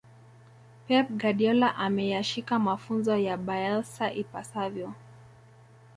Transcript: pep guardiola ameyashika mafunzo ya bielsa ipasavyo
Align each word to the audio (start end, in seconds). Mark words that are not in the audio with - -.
pep 0.87 1.07
guardiola 1.21 1.75
ameyashika 1.75 2.59
mafunzo 2.59 3.17
ya 3.17 3.37
bielsa 3.37 4.13
ipasavyo 4.13 4.93